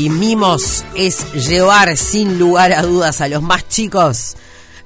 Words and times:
y 0.00 0.08
mimos 0.08 0.82
es 0.94 1.30
llevar 1.34 1.94
sin 1.94 2.38
lugar 2.38 2.72
a 2.72 2.80
dudas 2.80 3.20
a 3.20 3.28
los 3.28 3.42
más 3.42 3.68
chicos 3.68 4.34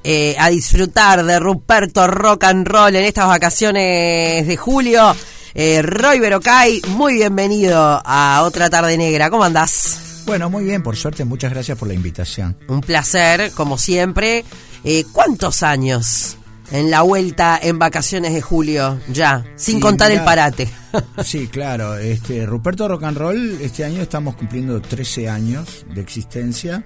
eh, 0.03 0.35
a 0.41 0.51
disfrutar 0.51 1.25
de 1.25 1.39
Ruperto 1.39 2.09
Rock 2.09 2.43
and 2.45 2.67
Roll 2.67 2.97
en 2.97 3.05
estas 3.05 3.29
vacaciones 3.29 4.45
de 4.45 4.57
julio. 4.57 5.15
Eh, 5.55 5.83
Roy 5.83 6.19
Berocay, 6.19 6.83
muy 6.89 7.15
bienvenido 7.15 8.03
a 8.05 8.43
otra 8.43 8.69
tarde 8.69 8.99
negra. 8.99 9.31
¿Cómo 9.31 9.45
andás? 9.45 10.23
Bueno, 10.27 10.51
muy 10.51 10.65
bien, 10.65 10.83
por 10.83 10.97
suerte, 10.97 11.25
muchas 11.25 11.53
gracias 11.53 11.79
por 11.79 11.87
la 11.87 11.95
invitación. 11.95 12.57
Un 12.67 12.81
placer, 12.81 13.53
como 13.53 13.79
siempre. 13.79 14.45
Eh, 14.83 15.05
¿Cuántos 15.13 15.63
años 15.63 16.39
en 16.75 16.91
la 16.91 17.03
vuelta 17.03 17.59
en 17.63 17.79
vacaciones 17.79 18.35
de 18.35 18.43
julio? 18.43 18.99
Ya, 19.09 19.45
sin 19.57 19.81
contar 19.81 20.11
el 20.11 20.23
parate. 20.25 20.69
Sí, 21.25 21.49
claro. 21.49 21.97
Este, 21.97 22.47
Ruperto 22.47 22.87
Rock 22.87 23.03
and 23.03 23.17
Roll, 23.19 23.59
este 23.61 23.85
año 23.85 24.01
estamos 24.03 24.37
cumpliendo 24.37 24.81
13 24.81 25.29
años 25.29 25.85
de 25.93 26.01
existencia. 26.01 26.85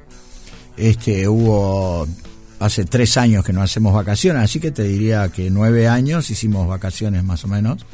Este, 0.78 1.28
hubo 1.28 2.06
hace 2.58 2.84
tres 2.86 3.16
años 3.18 3.44
que 3.44 3.52
no 3.52 3.60
hacemos 3.62 3.92
vacaciones, 3.92 4.42
así 4.44 4.60
que 4.60 4.70
te 4.70 4.82
diría 4.84 5.28
que 5.28 5.50
nueve 5.50 5.88
años 5.88 6.30
hicimos 6.30 6.66
vacaciones 6.66 7.22
más 7.22 7.44
o 7.44 7.48
menos. 7.48 7.84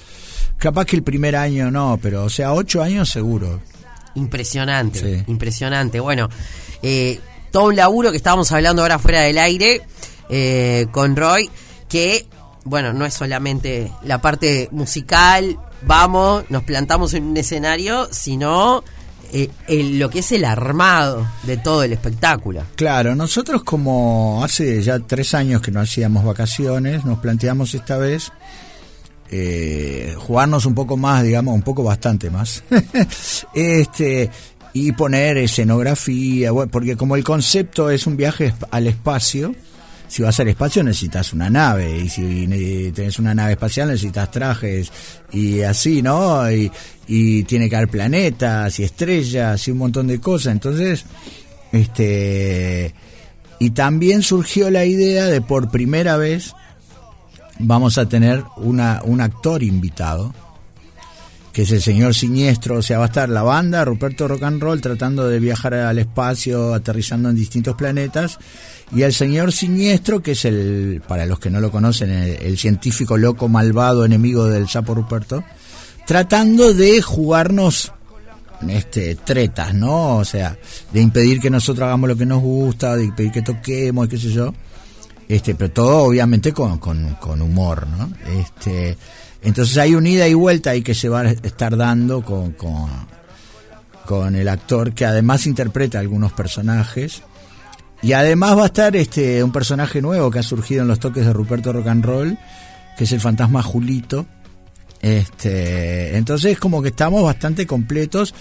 Capaz 0.57 0.85
que 0.85 0.95
el 0.97 1.03
primer 1.03 1.35
año 1.35 1.71
no, 1.71 1.99
pero 2.01 2.25
o 2.25 2.31
sea, 2.31 2.53
ocho 2.53 2.81
años 2.83 3.09
seguro. 3.11 3.61
Impresionante, 4.15 5.01
Sí. 5.01 5.25
impresionante. 5.27 5.99
Bueno, 5.99 6.29
eh, 6.83 7.19
todo 7.51 7.65
un 7.65 7.77
laburo 7.77 8.11
que 8.13 8.17
estábamos 8.19 8.53
hablando 8.53 8.83
ahora 8.83 8.99
fuera 9.01 9.21
del 9.23 9.39
aire 9.39 9.83
eh, 10.29 10.87
con 10.93 11.17
Roy, 11.17 11.51
que, 11.95 12.27
bueno, 12.65 12.93
no 12.93 13.07
es 13.07 13.15
solamente 13.15 13.93
la 14.03 14.21
parte 14.21 14.69
musical, 14.73 15.57
vamos, 15.83 16.43
nos 16.49 16.65
plantamos 16.65 17.15
en 17.15 17.23
un 17.23 17.37
escenario, 17.37 18.09
sino 18.11 18.83
eh, 19.33 19.49
el- 19.69 20.01
lo 20.01 20.11
que 20.11 20.19
es 20.19 20.33
el 20.33 20.45
armado 20.45 21.25
de 21.45 21.57
todo 21.57 21.85
el 21.85 21.93
espectáculo. 21.93 22.63
Claro, 22.75 23.15
nosotros 23.15 23.63
como 23.63 24.43
hace 24.43 24.83
ya 24.83 24.99
tres 24.99 25.35
años 25.35 25.61
que 25.61 25.71
no 25.71 25.79
hacíamos 25.81 26.25
vacaciones, 26.25 27.05
nos 27.05 27.19
planteamos 27.21 27.75
esta 27.75 27.97
vez 27.97 28.33
eh, 29.31 30.15
jugarnos 30.19 30.67
un 30.67 30.75
poco 30.75 30.97
más, 30.97 31.23
digamos, 31.23 31.55
un 31.55 31.63
poco 31.63 31.83
bastante 31.85 32.29
más, 32.29 32.65
este 33.55 34.31
y 34.73 34.91
poner 34.93 35.37
escenografía, 35.39 36.51
porque 36.71 36.97
como 36.97 37.15
el 37.15 37.23
concepto 37.23 37.91
es 37.91 38.07
un 38.09 38.17
viaje 38.17 38.53
al 38.73 38.89
espacio, 38.89 39.55
si 40.15 40.23
vas 40.23 40.39
al 40.39 40.47
espacio 40.47 40.85
necesitas 40.85 41.33
una 41.33 41.51
nave 41.51 41.99
y 41.99 42.09
si 42.09 42.47
tenés 42.95 43.19
una 43.19 43.35
nave 43.35 43.55
espacial 43.55 43.89
necesitas 43.89 44.31
trajes 44.31 44.93
y 45.33 45.63
así, 45.63 46.03
¿no? 46.03 46.49
Y, 46.53 46.71
y 47.09 47.43
tiene 47.43 47.69
que 47.69 47.75
haber 47.75 47.89
planetas 47.89 48.79
y 48.79 48.85
estrellas 48.85 49.67
y 49.67 49.73
un 49.73 49.79
montón 49.79 50.07
de 50.07 50.21
cosas. 50.21 50.53
Entonces, 50.53 51.05
este 51.73 52.95
y 53.59 53.71
también 53.71 54.23
surgió 54.23 54.71
la 54.71 54.85
idea 54.85 55.25
de 55.25 55.41
por 55.41 55.69
primera 55.73 56.17
vez 56.17 56.55
vamos 57.59 57.99
a 57.99 58.09
tener 58.09 58.45
una, 58.57 59.01
un 59.03 59.21
actor 59.21 59.65
invitado 59.65 60.33
que 61.55 61.63
es 61.63 61.71
el 61.71 61.81
señor 61.81 62.15
siniestro, 62.17 62.79
o 62.79 62.83
sea, 62.83 62.99
va 62.99 63.05
a 63.05 63.07
estar 63.07 63.29
la 63.29 63.45
banda, 63.45 63.85
Ruperto 63.85 64.27
Rock 64.27 64.43
and 64.43 64.61
Roll, 64.61 64.81
tratando 64.81 65.29
de 65.29 65.39
viajar 65.39 65.73
al 65.73 66.01
espacio, 66.01 66.75
aterrizando 66.75 67.31
en 67.31 67.37
distintos 67.37 67.77
planetas, 67.77 68.41
y 68.93 69.03
el 69.03 69.15
señor 69.15 69.53
siniestro, 69.53 70.21
que 70.21 70.33
es 70.33 70.45
el, 70.45 71.01
para 71.07 71.27
los 71.27 71.39
que 71.39 71.51
no 71.51 71.61
lo 71.61 71.71
conocen, 71.71 72.11
el, 72.11 72.43
el 72.43 72.59
científico 72.59 73.17
loco, 73.17 73.49
malvado, 73.49 74.05
enemigo 74.05 74.47
del 74.47 74.69
sapo 74.69 74.97
Ruperto, 74.97 75.45
tratando 76.07 76.75
de 76.75 77.01
jugarnos 77.01 77.93
este 78.69 79.15
tretas, 79.15 79.75
¿no? 79.75 80.17
O 80.17 80.25
sea, 80.25 80.59
de 80.93 81.01
impedir 81.01 81.41
que 81.41 81.51
nosotros 81.51 81.87
hagamos 81.87 82.09
lo 82.09 82.17
que 82.17 82.27
nos 82.27 82.43
gusta, 82.43 82.97
de 82.97 83.05
impedir 83.05 83.31
que 83.31 83.43
toquemos, 83.43 84.09
qué 84.09 84.19
sé 84.19 84.31
yo. 84.31 84.53
Este, 85.29 85.55
pero 85.55 85.71
todo 85.71 86.05
obviamente 86.05 86.53
con, 86.53 86.79
con, 86.79 87.15
con 87.15 87.41
humor, 87.41 87.87
¿no? 87.87 88.11
Este, 88.39 88.97
entonces 89.43 89.77
hay 89.79 89.95
una 89.95 90.09
ida 90.09 90.29
y 90.29 90.35
vuelta 90.35 90.71
ahí 90.71 90.83
que 90.83 90.95
se 90.95 91.09
va 91.09 91.21
a 91.21 91.31
estar 91.31 91.77
dando 91.77 92.23
con, 92.23 92.53
con, 92.53 92.89
con 94.07 94.35
el 94.37 94.49
actor 94.49 94.93
que 94.93 95.07
además 95.07 95.47
interpreta 95.47 95.99
algunos 95.99 96.33
personajes. 96.33 97.23
Y 98.03 98.13
además 98.13 98.59
va 98.59 98.65
a 98.65 98.67
estar 98.67 98.97
este 98.97 99.43
un 99.43 99.53
personaje 99.53 100.03
nuevo 100.03 100.31
que 100.31 100.39
ha 100.39 100.43
surgido 100.43 100.83
en 100.83 100.89
los 100.89 101.01
toques 101.01 101.25
de 101.25 101.33
Ruperto 101.33 101.73
Rock 101.73 101.87
and 101.87 102.05
Roll, 102.05 102.39
que 102.99 103.05
es 103.05 103.13
el 103.13 103.21
fantasma 103.21 103.63
Julito. 103.63 104.27
Este, 105.01 106.17
entonces 106.17 106.59
como 106.59 106.83
que 106.83 106.89
estamos 106.89 107.23
bastante 107.23 107.67
completos. 107.67 108.35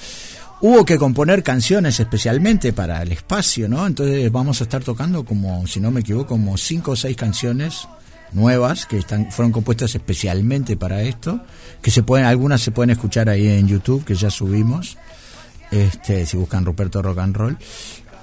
Hubo 0.65 0.85
que 0.85 0.97
componer 0.97 1.43
canciones 1.43 1.99
especialmente 1.99 2.71
para 2.71 3.01
el 3.01 3.11
espacio, 3.11 3.67
¿no? 3.67 3.85
Entonces 3.85 4.31
vamos 4.31 4.61
a 4.61 4.63
estar 4.63 4.81
tocando 4.81 5.25
como, 5.25 5.67
si 5.67 5.81
no 5.81 5.91
me 5.91 5.99
equivoco, 5.99 6.27
como 6.27 6.55
cinco 6.55 6.91
o 6.91 6.95
seis 6.95 7.17
canciones 7.17 7.85
nuevas 8.31 8.85
que 8.85 8.97
están 8.97 9.29
fueron 9.29 9.51
compuestas 9.51 9.93
especialmente 9.93 10.77
para 10.77 11.03
esto, 11.03 11.41
que 11.81 11.91
se 11.91 12.01
pueden 12.01 12.25
algunas 12.25 12.61
se 12.61 12.71
pueden 12.71 12.91
escuchar 12.91 13.27
ahí 13.27 13.45
en 13.45 13.67
YouTube 13.67 14.05
que 14.05 14.15
ya 14.15 14.29
subimos. 14.29 14.97
Este, 15.69 16.25
si 16.25 16.37
buscan 16.37 16.63
Ruperto 16.63 17.01
Rock 17.01 17.17
and 17.17 17.35
Roll. 17.35 17.57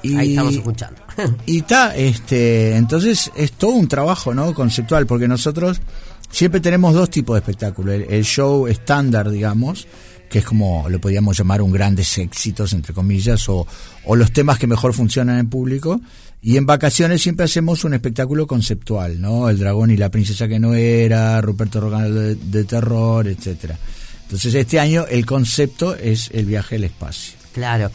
Y, 0.02 0.16
Ahí 0.16 0.30
estamos 0.30 0.54
escuchando. 0.54 1.02
y 1.44 1.58
está, 1.58 1.94
este, 1.94 2.74
entonces 2.74 3.30
es 3.36 3.52
todo 3.52 3.72
un 3.72 3.86
trabajo, 3.86 4.32
¿no? 4.32 4.54
Conceptual, 4.54 5.04
porque 5.04 5.28
nosotros 5.28 5.82
siempre 6.30 6.62
tenemos 6.62 6.94
dos 6.94 7.10
tipos 7.10 7.34
de 7.34 7.40
espectáculo. 7.40 7.92
El, 7.92 8.04
el 8.04 8.24
show 8.24 8.66
estándar, 8.66 9.28
digamos, 9.28 9.86
que 10.30 10.38
es 10.38 10.44
como 10.44 10.88
lo 10.88 11.00
podríamos 11.00 11.36
llamar 11.36 11.60
un 11.60 11.72
grandes 11.72 12.16
éxitos, 12.16 12.72
entre 12.72 12.94
comillas, 12.94 13.48
o, 13.48 13.66
los 14.14 14.32
temas 14.32 14.58
que 14.58 14.66
mejor 14.66 14.94
funcionan 14.94 15.38
en 15.38 15.50
público. 15.50 16.00
Y 16.40 16.56
en 16.56 16.64
vacaciones 16.64 17.20
siempre 17.20 17.44
hacemos 17.44 17.84
un 17.84 17.92
espectáculo 17.92 18.46
conceptual, 18.46 19.20
¿no? 19.20 19.50
El 19.50 19.58
dragón 19.58 19.90
y 19.90 19.96
la 19.96 20.08
princesa 20.08 20.48
que 20.48 20.58
no 20.58 20.72
era, 20.72 21.38
Ruperto 21.42 21.80
Rogan 21.80 22.14
de, 22.14 22.34
de 22.36 22.64
terror, 22.64 23.28
etcétera. 23.28 23.76
Entonces 24.22 24.54
este 24.54 24.80
año 24.80 25.04
el 25.10 25.26
concepto 25.26 25.94
es 25.94 26.30
el 26.32 26.46
viaje 26.46 26.76
al 26.76 26.84
espacio. 26.84 27.34
Claro. 27.52 27.90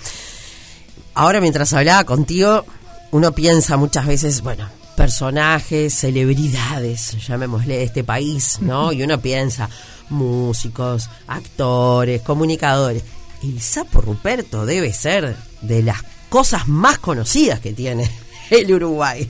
Ahora 1.15 1.39
mientras 1.39 1.73
hablaba 1.73 2.03
contigo, 2.03 2.65
uno 3.11 3.31
piensa 3.31 3.77
muchas 3.77 4.05
veces, 4.05 4.41
bueno, 4.41 4.69
personajes, 4.95 5.93
celebridades, 5.93 7.17
llamémosle 7.27 7.77
de 7.77 7.83
este 7.83 8.03
país, 8.03 8.59
¿no? 8.61 8.91
Y 8.93 9.03
uno 9.03 9.19
piensa, 9.19 9.69
músicos, 10.09 11.09
actores, 11.27 12.21
comunicadores. 12.21 13.03
El 13.43 13.59
sapo 13.61 14.01
Ruperto 14.01 14.65
debe 14.65 14.91
ser 14.93 15.35
de 15.61 15.83
las 15.83 15.99
cosas 16.29 16.67
más 16.67 16.97
conocidas 16.99 17.59
que 17.59 17.73
tiene 17.73 18.09
el 18.49 18.73
Uruguay. 18.73 19.29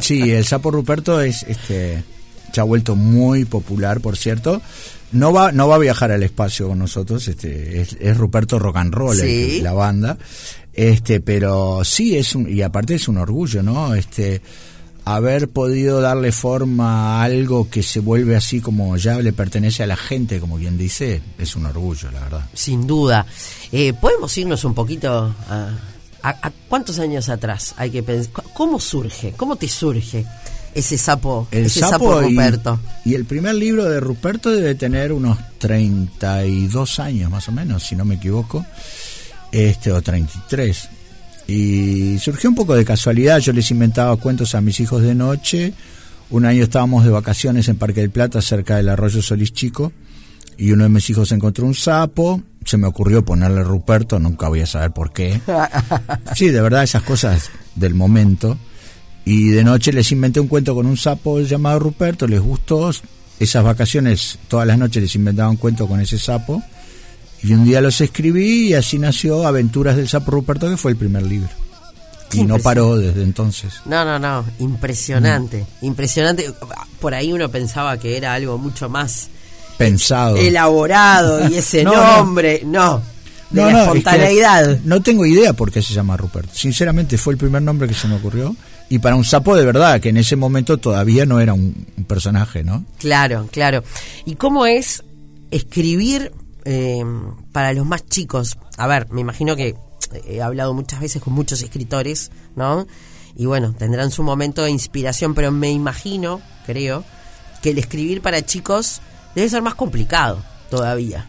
Sí, 0.00 0.30
el 0.32 0.44
sapo 0.46 0.70
Ruperto 0.70 1.20
es 1.20 1.42
este 1.44 2.02
se 2.52 2.60
ha 2.60 2.64
vuelto 2.64 2.94
muy 2.94 3.44
popular, 3.44 4.00
por 4.00 4.16
cierto. 4.16 4.62
No 5.12 5.32
va 5.32 5.52
no 5.52 5.68
va 5.68 5.76
a 5.76 5.78
viajar 5.78 6.10
al 6.10 6.22
espacio 6.22 6.68
con 6.68 6.78
nosotros, 6.78 7.26
este 7.28 7.80
es, 7.80 7.96
es 8.00 8.16
Ruperto 8.16 8.58
Rock 8.58 8.76
and 8.78 8.94
Roll, 8.94 9.16
Sí. 9.16 9.60
la 9.60 9.72
banda. 9.72 10.18
Este, 10.72 11.20
pero 11.20 11.82
sí 11.84 12.16
es 12.16 12.34
un 12.34 12.48
y 12.48 12.62
aparte 12.62 12.94
es 12.96 13.06
un 13.06 13.18
orgullo, 13.18 13.62
¿no? 13.62 13.94
Este 13.94 14.40
haber 15.04 15.48
podido 15.48 16.00
darle 16.00 16.32
forma 16.32 17.20
a 17.20 17.24
algo 17.24 17.68
que 17.68 17.82
se 17.82 18.00
vuelve 18.00 18.36
así 18.36 18.60
como 18.60 18.96
ya 18.96 19.18
le 19.20 19.32
pertenece 19.32 19.82
a 19.82 19.86
la 19.86 19.96
gente, 19.96 20.40
como 20.40 20.56
quien 20.56 20.78
dice, 20.78 21.20
es 21.38 21.56
un 21.56 21.66
orgullo, 21.66 22.10
la 22.10 22.20
verdad. 22.20 22.46
Sin 22.54 22.86
duda. 22.86 23.26
Eh, 23.72 23.92
¿Podemos 23.92 24.36
irnos 24.38 24.64
un 24.64 24.74
poquito 24.74 25.34
a, 25.48 25.70
a- 26.22 26.38
a 26.46 26.50
cuántos 26.68 26.98
años 26.98 27.28
atrás 27.28 27.74
hay 27.76 27.90
que 27.90 28.02
pensar? 28.02 28.32
¿Cómo 28.54 28.80
surge? 28.80 29.32
¿Cómo 29.36 29.56
te 29.56 29.68
surge 29.68 30.24
ese 30.74 30.96
sapo, 30.98 31.46
El 31.50 31.66
ese 31.66 31.80
sapo, 31.80 32.14
sapo 32.14 32.22
y- 32.22 32.30
Ruperto? 32.34 32.80
Y, 33.04 33.14
el 33.14 33.26
primer 33.26 33.54
libro 33.56 33.84
de 33.84 34.00
Ruperto 34.00 34.50
debe 34.50 34.74
tener 34.74 35.12
unos 35.12 35.38
32 35.58 36.98
años 36.98 37.30
más 37.30 37.46
o 37.48 37.52
menos, 37.52 37.82
si 37.86 37.94
no 37.94 38.04
me 38.04 38.14
equivoco, 38.16 38.64
este 39.52 39.92
o 39.92 40.00
33. 40.02 40.88
Y 41.46 42.18
surgió 42.18 42.48
un 42.48 42.56
poco 42.56 42.74
de 42.74 42.84
casualidad, 42.84 43.38
yo 43.38 43.52
les 43.52 43.70
inventaba 43.70 44.16
cuentos 44.16 44.54
a 44.54 44.60
mis 44.60 44.80
hijos 44.80 45.02
de 45.02 45.14
noche. 45.14 45.74
Un 46.30 46.46
año 46.46 46.62
estábamos 46.62 47.04
de 47.04 47.10
vacaciones 47.10 47.68
en 47.68 47.76
Parque 47.76 48.00
del 48.00 48.10
Plata, 48.10 48.40
cerca 48.40 48.76
del 48.76 48.88
arroyo 48.88 49.20
Solís 49.20 49.52
Chico, 49.52 49.92
y 50.56 50.72
uno 50.72 50.84
de 50.84 50.88
mis 50.88 51.08
hijos 51.10 51.32
encontró 51.32 51.66
un 51.66 51.74
sapo. 51.74 52.40
Se 52.64 52.78
me 52.78 52.86
ocurrió 52.86 53.24
ponerle 53.24 53.62
Ruperto, 53.62 54.18
nunca 54.18 54.48
voy 54.48 54.60
a 54.60 54.66
saber 54.66 54.92
por 54.92 55.12
qué. 55.12 55.40
Sí, 56.34 56.48
de 56.48 56.62
verdad, 56.62 56.82
esas 56.82 57.02
cosas 57.02 57.50
del 57.74 57.94
momento. 57.94 58.56
Y 59.26 59.50
de 59.50 59.64
noche 59.64 59.92
les 59.92 60.10
inventé 60.12 60.40
un 60.40 60.48
cuento 60.48 60.74
con 60.74 60.86
un 60.86 60.96
sapo 60.96 61.40
llamado 61.40 61.78
Ruperto, 61.78 62.26
les 62.26 62.40
gustó. 62.40 62.90
Esas 63.38 63.64
vacaciones, 63.64 64.38
todas 64.48 64.66
las 64.66 64.78
noches 64.78 65.02
les 65.02 65.14
inventaba 65.14 65.50
un 65.50 65.56
cuento 65.56 65.86
con 65.86 66.00
ese 66.00 66.18
sapo. 66.18 66.62
Y 67.44 67.52
un 67.52 67.64
día 67.64 67.80
los 67.80 68.00
escribí 68.00 68.68
y 68.70 68.74
así 68.74 68.98
nació 68.98 69.46
Aventuras 69.46 69.96
del 69.96 70.08
Sapo 70.08 70.30
Ruperto, 70.30 70.68
que 70.70 70.76
fue 70.78 70.90
el 70.92 70.96
primer 70.96 71.22
libro. 71.22 71.50
Y 72.32 72.42
no 72.44 72.58
paró 72.58 72.96
desde 72.96 73.22
entonces. 73.22 73.74
No, 73.84 74.04
no, 74.04 74.18
no, 74.18 74.44
impresionante, 74.58 75.64
impresionante. 75.82 76.50
Por 77.00 77.14
ahí 77.14 77.32
uno 77.32 77.48
pensaba 77.50 77.98
que 77.98 78.16
era 78.16 78.32
algo 78.34 78.58
mucho 78.58 78.88
más 78.88 79.28
Pensado. 79.78 80.36
elaborado 80.36 81.48
y 81.48 81.54
ese 81.58 81.84
No, 81.84 81.92
no. 81.94 82.16
nombre, 82.16 82.62
no. 82.64 83.02
de 83.50 83.62
la 83.62 83.82
espontaneidad. 83.84 84.78
no 84.84 85.00
tengo 85.02 85.26
idea 85.26 85.52
por 85.52 85.70
qué 85.70 85.82
se 85.82 85.92
llama 85.94 86.16
Rupert. 86.16 86.50
Sinceramente 86.52 87.18
fue 87.18 87.34
el 87.34 87.38
primer 87.38 87.62
nombre 87.62 87.86
que 87.86 87.94
se 87.94 88.08
me 88.08 88.16
ocurrió. 88.16 88.56
Y 88.88 88.98
para 88.98 89.16
un 89.16 89.24
sapo 89.24 89.54
de 89.54 89.64
verdad, 89.64 90.00
que 90.00 90.08
en 90.08 90.16
ese 90.16 90.34
momento 90.36 90.78
todavía 90.78 91.26
no 91.26 91.40
era 91.40 91.52
un, 91.52 91.72
personaje, 92.08 92.64
¿no? 92.64 92.84
Claro, 92.98 93.48
claro. 93.52 93.84
¿Y 94.24 94.34
cómo 94.34 94.66
es 94.66 95.02
escribir 95.50 96.32
eh, 96.64 97.04
para 97.52 97.72
los 97.72 97.86
más 97.86 98.06
chicos? 98.06 98.58
A 98.76 98.86
ver, 98.86 99.10
me 99.10 99.20
imagino 99.20 99.56
que 99.56 99.76
he 100.26 100.42
hablado 100.42 100.74
muchas 100.74 101.00
veces 101.00 101.22
con 101.22 101.32
muchos 101.32 101.62
escritores, 101.62 102.30
¿no? 102.56 102.86
Y 103.36 103.46
bueno, 103.46 103.74
tendrán 103.76 104.10
su 104.10 104.22
momento 104.22 104.62
de 104.62 104.70
inspiración, 104.70 105.34
pero 105.34 105.50
me 105.50 105.70
imagino, 105.70 106.40
creo, 106.66 107.04
que 107.62 107.70
el 107.70 107.78
escribir 107.78 108.22
para 108.22 108.42
chicos 108.42 109.00
debe 109.34 109.48
ser 109.48 109.62
más 109.62 109.74
complicado 109.74 110.42
todavía. 110.70 111.28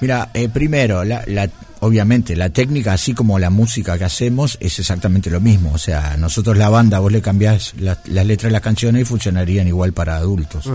Mira, 0.00 0.30
eh, 0.34 0.48
primero, 0.48 1.04
la, 1.04 1.50
obviamente 1.80 2.36
la 2.36 2.50
técnica, 2.50 2.92
así 2.92 3.14
como 3.14 3.38
la 3.38 3.50
música 3.50 3.98
que 3.98 4.04
hacemos, 4.04 4.56
es 4.60 4.78
exactamente 4.78 5.30
lo 5.30 5.40
mismo. 5.40 5.72
O 5.72 5.78
sea, 5.78 6.16
nosotros 6.16 6.56
la 6.56 6.68
banda, 6.68 6.98
vos 6.98 7.12
le 7.12 7.22
cambiás 7.22 7.74
las 7.78 8.06
letras 8.06 8.44
de 8.44 8.50
las 8.50 8.62
canciones 8.62 9.02
y 9.02 9.04
funcionarían 9.04 9.68
igual 9.68 9.92
para 9.92 10.16
adultos. 10.16 10.68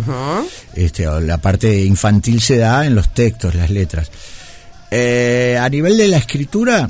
este, 0.75 1.05
la 1.21 1.37
parte 1.37 1.83
infantil 1.83 2.41
se 2.41 2.57
da 2.57 2.85
en 2.85 2.95
los 2.95 3.13
textos, 3.13 3.55
las 3.55 3.69
letras. 3.69 4.11
Eh, 4.91 5.57
a 5.59 5.67
nivel 5.69 5.97
de 5.97 6.07
la 6.07 6.17
escritura, 6.17 6.89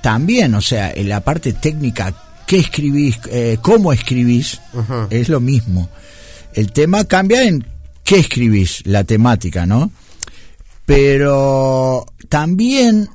también, 0.00 0.54
o 0.54 0.60
sea, 0.60 0.92
en 0.92 1.08
la 1.08 1.20
parte 1.20 1.52
técnica, 1.52 2.14
qué 2.46 2.58
escribís, 2.58 3.18
eh, 3.30 3.58
cómo 3.60 3.92
escribís, 3.92 4.60
es 5.10 5.28
lo 5.28 5.40
mismo. 5.40 5.88
El 6.54 6.72
tema 6.72 7.04
cambia 7.04 7.44
en 7.44 7.66
qué 8.04 8.18
escribís, 8.18 8.82
la 8.84 9.04
temática, 9.04 9.66
¿no? 9.66 9.90
Pero 10.84 12.06
también 12.28 13.08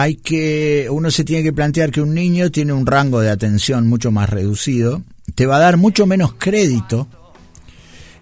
hay 0.00 0.16
que, 0.16 0.88
uno 0.90 1.10
se 1.10 1.24
tiene 1.24 1.42
que 1.42 1.52
plantear 1.52 1.90
que 1.90 2.00
un 2.00 2.14
niño 2.14 2.50
tiene 2.50 2.72
un 2.72 2.86
rango 2.86 3.20
de 3.20 3.30
atención 3.30 3.88
mucho 3.88 4.10
más 4.10 4.28
reducido, 4.28 5.02
te 5.34 5.46
va 5.46 5.56
a 5.56 5.60
dar 5.60 5.76
mucho 5.76 6.06
menos 6.06 6.34
crédito, 6.38 7.08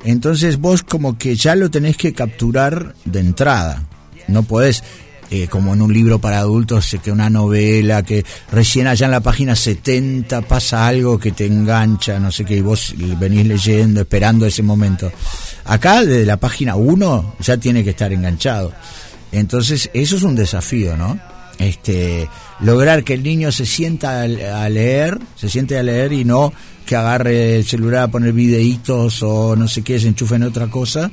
entonces 0.04 0.58
vos 0.58 0.82
como 0.82 1.18
que 1.18 1.34
ya 1.36 1.54
lo 1.54 1.70
tenés 1.70 1.96
que 1.96 2.12
capturar 2.12 2.94
de 3.04 3.20
entrada, 3.20 3.86
no 4.28 4.42
podés 4.42 4.82
eh, 5.28 5.48
como 5.48 5.74
en 5.74 5.82
un 5.82 5.92
libro 5.92 6.20
para 6.20 6.38
adultos, 6.38 6.96
que 7.02 7.10
una 7.10 7.28
novela, 7.28 8.04
que 8.04 8.24
recién 8.52 8.86
allá 8.86 9.06
en 9.06 9.10
la 9.10 9.20
página 9.20 9.56
70 9.56 10.42
pasa 10.42 10.86
algo 10.86 11.18
que 11.18 11.32
te 11.32 11.46
engancha, 11.46 12.20
no 12.20 12.30
sé 12.30 12.44
qué, 12.44 12.58
y 12.58 12.60
vos 12.60 12.94
venís 13.18 13.44
leyendo, 13.44 14.02
esperando 14.02 14.46
ese 14.46 14.62
momento. 14.62 15.10
Acá, 15.64 16.04
desde 16.04 16.24
la 16.24 16.36
página 16.36 16.76
1, 16.76 17.36
ya 17.40 17.56
tiene 17.56 17.82
que 17.82 17.90
estar 17.90 18.12
enganchado. 18.12 18.72
Entonces, 19.32 19.90
eso 19.92 20.14
es 20.16 20.22
un 20.22 20.36
desafío, 20.36 20.96
¿no? 20.96 21.18
Este, 21.58 22.28
lograr 22.60 23.02
que 23.02 23.14
el 23.14 23.22
niño 23.22 23.50
se 23.50 23.64
sienta 23.64 24.22
a 24.22 24.68
leer, 24.68 25.18
se 25.36 25.48
siente 25.48 25.78
a 25.78 25.82
leer 25.82 26.12
y 26.12 26.24
no 26.24 26.52
que 26.84 26.96
agarre 26.96 27.56
el 27.56 27.64
celular 27.64 28.04
a 28.04 28.08
poner 28.08 28.32
videitos 28.32 29.22
o 29.22 29.56
no 29.56 29.66
sé 29.66 29.82
qué, 29.82 29.98
se 29.98 30.08
enchufe 30.08 30.36
en 30.36 30.44
otra 30.44 30.68
cosa. 30.68 31.10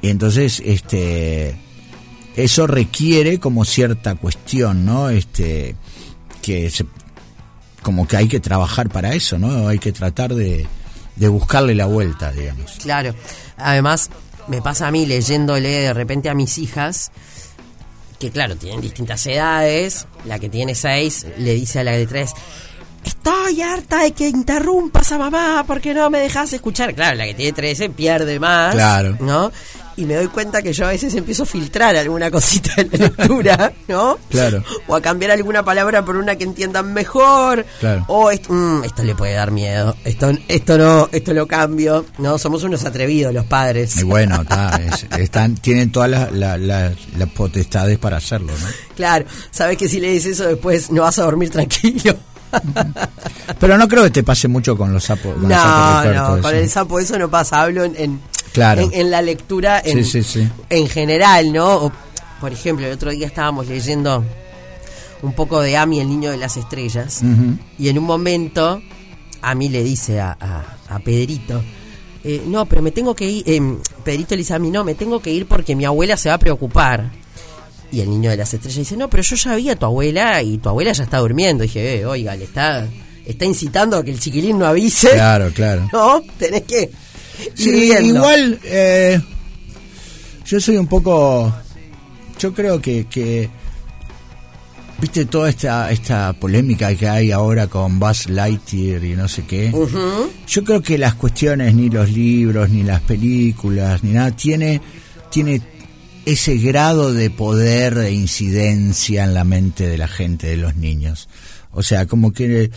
Y 0.00 0.08
entonces, 0.08 0.62
este, 0.64 1.56
eso 2.36 2.66
requiere 2.66 3.38
como 3.38 3.64
cierta 3.64 4.14
cuestión, 4.14 4.84
¿no? 4.84 5.10
Este, 5.10 5.76
que 6.40 6.70
se, 6.70 6.86
como 7.82 8.06
que 8.08 8.16
hay 8.16 8.28
que 8.28 8.40
trabajar 8.40 8.88
para 8.88 9.14
eso, 9.14 9.38
¿no? 9.38 9.68
Hay 9.68 9.78
que 9.78 9.92
tratar 9.92 10.34
de, 10.34 10.66
de 11.16 11.28
buscarle 11.28 11.74
la 11.74 11.86
vuelta, 11.86 12.32
digamos. 12.32 12.72
Claro. 12.80 13.14
Además, 13.56 14.10
me 14.46 14.62
pasa 14.62 14.86
a 14.86 14.90
mí 14.90 15.04
leyéndole 15.04 15.68
de 15.68 15.94
repente 15.94 16.28
a 16.28 16.34
mis 16.34 16.58
hijas, 16.58 17.10
que 18.18 18.30
claro, 18.30 18.56
tienen 18.56 18.80
distintas 18.80 19.26
edades, 19.26 20.06
la 20.24 20.38
que 20.38 20.48
tiene 20.48 20.74
seis 20.74 21.26
le 21.38 21.54
dice 21.54 21.80
a 21.80 21.84
la 21.84 21.92
de 21.92 22.06
tres, 22.06 22.32
estoy 23.04 23.62
harta 23.62 24.02
de 24.02 24.12
que 24.12 24.28
interrumpas 24.28 25.12
a 25.12 25.18
mamá 25.18 25.64
porque 25.66 25.94
no 25.94 26.10
me 26.10 26.18
dejas 26.18 26.52
escuchar. 26.52 26.94
Claro, 26.94 27.16
la 27.16 27.26
que 27.26 27.34
tiene 27.34 27.52
13 27.52 27.90
pierde 27.90 28.38
más. 28.38 28.74
Claro. 28.74 29.16
¿No? 29.20 29.50
Y 29.98 30.06
me 30.06 30.14
doy 30.14 30.28
cuenta 30.28 30.62
que 30.62 30.72
yo 30.72 30.86
a 30.86 30.90
veces 30.90 31.12
empiezo 31.16 31.42
a 31.42 31.46
filtrar 31.46 31.96
alguna 31.96 32.30
cosita 32.30 32.70
en 32.76 32.88
la 32.92 32.98
lectura, 32.98 33.72
¿no? 33.88 34.16
Claro. 34.30 34.62
O 34.86 34.94
a 34.94 35.02
cambiar 35.02 35.32
alguna 35.32 35.64
palabra 35.64 36.04
por 36.04 36.16
una 36.16 36.36
que 36.36 36.44
entiendan 36.44 36.92
mejor. 36.92 37.66
Claro. 37.80 38.04
O 38.06 38.30
esto, 38.30 38.52
mm, 38.52 38.84
esto 38.84 39.02
le 39.02 39.16
puede 39.16 39.34
dar 39.34 39.50
miedo. 39.50 39.96
Esto, 40.04 40.30
esto 40.46 40.78
no, 40.78 41.08
esto 41.10 41.34
lo 41.34 41.48
cambio. 41.48 42.06
No, 42.18 42.38
somos 42.38 42.62
unos 42.62 42.84
atrevidos 42.84 43.34
los 43.34 43.44
padres. 43.46 43.96
Y 43.96 44.04
bueno, 44.04 44.44
están, 45.18 45.56
tienen 45.56 45.90
todas 45.90 46.30
las, 46.30 46.92
potestades 47.34 47.98
para 47.98 48.18
hacerlo, 48.18 48.52
¿no? 48.52 48.66
Claro. 48.94 49.24
Sabes 49.50 49.76
que 49.76 49.88
si 49.88 49.98
le 49.98 50.12
dices 50.12 50.34
eso 50.34 50.44
después 50.44 50.92
no 50.92 51.02
vas 51.02 51.18
a 51.18 51.24
dormir 51.24 51.50
tranquilo. 51.50 52.14
Pero 53.60 53.76
no 53.76 53.88
creo 53.88 54.04
que 54.04 54.10
te 54.10 54.22
pase 54.22 54.46
mucho 54.46 54.76
con 54.76 54.92
los 54.92 55.04
sapos. 55.04 55.36
no, 55.38 56.04
no, 56.04 56.40
con 56.40 56.54
el 56.54 56.68
sapo 56.68 57.00
eso 57.00 57.18
no 57.18 57.28
pasa. 57.28 57.62
Hablo 57.62 57.84
en 57.84 57.96
en, 57.96 58.20
la 58.54 59.22
lectura 59.22 59.82
en, 59.84 60.04
en 60.70 60.88
general, 60.88 61.52
¿no? 61.52 61.92
por 62.40 62.52
ejemplo, 62.52 62.86
el 62.86 62.92
otro 62.92 63.10
día 63.10 63.26
estábamos 63.26 63.66
leyendo 63.66 64.24
un 65.22 65.32
poco 65.32 65.60
de 65.60 65.76
Ami, 65.76 66.00
el 66.00 66.08
niño 66.08 66.30
de 66.30 66.36
las 66.36 66.56
estrellas, 66.56 67.22
y 67.78 67.88
en 67.88 67.98
un 67.98 68.04
momento 68.04 68.80
Ami 69.42 69.68
le 69.68 69.82
dice 69.82 70.20
a, 70.20 70.36
a, 70.88 70.98
Pedrito, 71.00 71.62
eh, 72.24 72.42
no, 72.46 72.66
pero 72.66 72.82
me 72.82 72.90
tengo 72.90 73.14
que 73.14 73.28
ir, 73.28 73.44
eh, 73.46 73.60
Pedrito 74.04 74.34
le 74.34 74.38
dice 74.38 74.54
a 74.54 74.58
mí, 74.58 74.70
no, 74.70 74.84
me 74.84 74.94
tengo 74.94 75.20
que 75.20 75.32
ir 75.32 75.46
porque 75.46 75.74
mi 75.74 75.84
abuela 75.84 76.16
se 76.16 76.28
va 76.28 76.36
a 76.36 76.38
preocupar. 76.38 77.10
Y 77.90 78.00
el 78.00 78.10
niño 78.10 78.28
de 78.28 78.36
las 78.36 78.52
estrellas 78.52 78.78
dice, 78.78 78.96
no, 78.98 79.08
pero 79.08 79.22
yo 79.22 79.34
ya 79.34 79.56
vi 79.56 79.70
a 79.70 79.76
tu 79.76 79.86
abuela 79.86 80.42
y 80.42 80.58
tu 80.58 80.68
abuela 80.68 80.92
ya 80.92 81.04
está 81.04 81.18
durmiendo. 81.18 81.64
Y 81.64 81.68
dije, 81.68 82.00
eh, 82.00 82.06
oiga, 82.06 82.36
le 82.36 82.44
está, 82.44 82.86
está 83.24 83.46
incitando 83.46 83.96
a 83.96 84.04
que 84.04 84.10
el 84.10 84.20
chiquilín 84.20 84.58
no 84.58 84.66
avise. 84.66 85.08
Claro, 85.12 85.50
claro. 85.54 85.88
No, 85.92 86.22
tenés 86.38 86.64
que 86.64 86.90
Sí, 87.54 87.92
igual 88.02 88.58
eh, 88.64 89.20
yo 90.44 90.60
soy 90.60 90.76
un 90.76 90.86
poco, 90.86 91.54
yo 92.38 92.54
creo 92.54 92.80
que, 92.80 93.06
que 93.06 93.50
viste 95.00 95.26
toda 95.26 95.48
esta 95.48 95.90
esta 95.90 96.32
polémica 96.32 96.94
que 96.94 97.08
hay 97.08 97.30
ahora 97.30 97.68
con 97.68 97.98
Buzz 97.98 98.28
Lightyear 98.28 99.04
y 99.04 99.14
no 99.14 99.28
sé 99.28 99.44
qué. 99.44 99.72
Yo 100.46 100.64
creo 100.64 100.82
que 100.82 100.98
las 100.98 101.14
cuestiones 101.14 101.74
ni 101.74 101.90
los 101.90 102.10
libros 102.10 102.70
ni 102.70 102.82
las 102.82 103.00
películas 103.02 104.02
ni 104.02 104.12
nada 104.12 104.30
tiene 104.32 104.80
tiene 105.30 105.62
ese 106.24 106.56
grado 106.56 107.14
de 107.14 107.30
poder 107.30 107.98
e 107.98 108.12
incidencia 108.12 109.24
en 109.24 109.34
la 109.34 109.44
mente 109.44 109.86
de 109.86 109.98
la 109.98 110.08
gente 110.08 110.46
de 110.46 110.56
los 110.56 110.76
niños. 110.76 111.28
O 111.72 111.82
sea, 111.82 112.06
como 112.06 112.32
que 112.32 112.70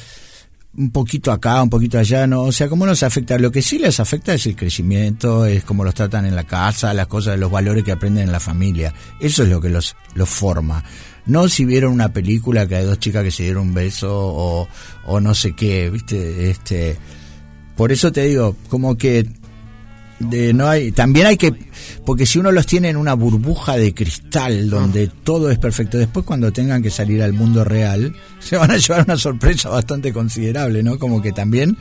un 0.77 0.91
poquito 0.91 1.31
acá, 1.31 1.61
un 1.61 1.69
poquito 1.69 1.99
allá, 1.99 2.25
no, 2.27 2.43
o 2.43 2.51
sea, 2.51 2.69
¿cómo 2.69 2.85
nos 2.85 3.03
afecta? 3.03 3.37
Lo 3.37 3.51
que 3.51 3.61
sí 3.61 3.77
les 3.77 3.99
afecta 3.99 4.33
es 4.33 4.45
el 4.45 4.55
crecimiento, 4.55 5.45
es 5.45 5.63
cómo 5.63 5.83
los 5.83 5.93
tratan 5.93 6.25
en 6.25 6.35
la 6.35 6.45
casa, 6.45 6.93
las 6.93 7.07
cosas, 7.07 7.37
los 7.37 7.51
valores 7.51 7.83
que 7.83 7.91
aprenden 7.91 8.25
en 8.25 8.31
la 8.31 8.39
familia. 8.39 8.93
Eso 9.19 9.43
es 9.43 9.49
lo 9.49 9.59
que 9.59 9.69
los, 9.69 9.95
los 10.15 10.29
forma. 10.29 10.83
No 11.25 11.49
si 11.49 11.65
vieron 11.65 11.93
una 11.93 12.13
película 12.13 12.67
que 12.67 12.77
hay 12.77 12.85
dos 12.85 12.99
chicas 12.99 13.23
que 13.23 13.31
se 13.31 13.43
dieron 13.43 13.67
un 13.67 13.73
beso 13.73 14.09
o, 14.11 14.67
o 15.05 15.19
no 15.19 15.35
sé 15.35 15.53
qué, 15.53 15.89
¿viste? 15.89 16.49
Este, 16.49 16.97
por 17.75 17.91
eso 17.91 18.11
te 18.11 18.23
digo, 18.23 18.55
como 18.69 18.97
que 18.97 19.27
de, 20.21 20.53
no 20.53 20.67
hay, 20.67 20.91
también 20.91 21.27
hay 21.27 21.37
que, 21.37 21.53
porque 22.05 22.25
si 22.25 22.39
uno 22.39 22.51
los 22.51 22.65
tiene 22.65 22.89
en 22.89 22.97
una 22.97 23.13
burbuja 23.13 23.77
de 23.77 23.93
cristal 23.93 24.69
donde 24.69 25.07
todo 25.07 25.51
es 25.51 25.57
perfecto, 25.57 25.97
después 25.97 26.25
cuando 26.25 26.51
tengan 26.51 26.81
que 26.81 26.89
salir 26.89 27.21
al 27.21 27.33
mundo 27.33 27.63
real, 27.63 28.15
se 28.39 28.57
van 28.57 28.71
a 28.71 28.77
llevar 28.77 29.05
una 29.05 29.17
sorpresa 29.17 29.69
bastante 29.69 30.13
considerable, 30.13 30.83
¿no? 30.83 30.97
Como 30.97 31.21
que 31.21 31.31
también 31.31 31.77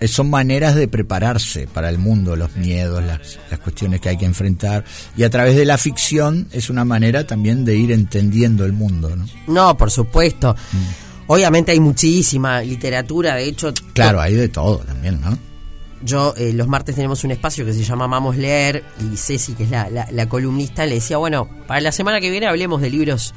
eh, 0.00 0.08
son 0.08 0.30
maneras 0.30 0.74
de 0.74 0.86
prepararse 0.88 1.66
para 1.66 1.88
el 1.88 1.98
mundo, 1.98 2.36
los 2.36 2.56
miedos, 2.56 3.02
las, 3.02 3.38
las 3.50 3.60
cuestiones 3.60 4.00
que 4.00 4.10
hay 4.10 4.16
que 4.16 4.26
enfrentar. 4.26 4.84
Y 5.16 5.24
a 5.24 5.30
través 5.30 5.56
de 5.56 5.64
la 5.64 5.78
ficción 5.78 6.48
es 6.52 6.70
una 6.70 6.84
manera 6.84 7.26
también 7.26 7.64
de 7.64 7.76
ir 7.76 7.92
entendiendo 7.92 8.64
el 8.64 8.72
mundo, 8.72 9.14
¿no? 9.16 9.26
No, 9.46 9.76
por 9.76 9.90
supuesto. 9.90 10.54
Mm. 10.72 11.08
Obviamente 11.30 11.72
hay 11.72 11.80
muchísima 11.80 12.62
literatura, 12.62 13.34
de 13.34 13.44
hecho... 13.44 13.74
Claro, 13.92 14.20
hay 14.20 14.34
de 14.34 14.48
todo 14.48 14.78
también, 14.78 15.20
¿no? 15.20 15.47
Yo 16.02 16.34
eh, 16.36 16.52
los 16.52 16.68
martes 16.68 16.94
tenemos 16.94 17.24
un 17.24 17.32
espacio 17.32 17.64
que 17.64 17.72
se 17.72 17.82
llama 17.82 18.04
Amamos 18.04 18.36
Leer 18.36 18.84
y 19.00 19.16
Ceci, 19.16 19.54
que 19.54 19.64
es 19.64 19.70
la, 19.70 20.28
columnista, 20.28 20.86
le 20.86 20.96
decía, 20.96 21.16
bueno, 21.16 21.48
para 21.66 21.80
la 21.80 21.92
semana 21.92 22.20
que 22.20 22.30
viene 22.30 22.46
hablemos 22.46 22.80
de 22.80 22.90
libros 22.90 23.34